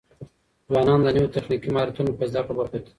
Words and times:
ځوانان 0.67 0.99
د 1.03 1.07
نويو 1.15 1.33
تخنيکي 1.35 1.69
مهارتونو 1.75 2.11
په 2.19 2.23
زده 2.29 2.41
کړه 2.45 2.53
بوخت 2.55 2.73
دي. 2.73 2.81